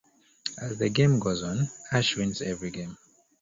[0.59, 2.97] As the game goes on, Ash wins every game.